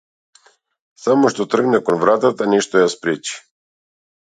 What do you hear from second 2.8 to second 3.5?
ја спречи.